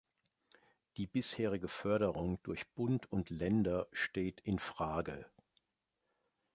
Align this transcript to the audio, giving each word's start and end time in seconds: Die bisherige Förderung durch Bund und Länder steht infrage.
Die 0.97 1.05
bisherige 1.05 1.67
Förderung 1.67 2.41
durch 2.41 2.67
Bund 2.71 3.11
und 3.11 3.29
Länder 3.29 3.87
steht 3.91 4.39
infrage. 4.41 5.27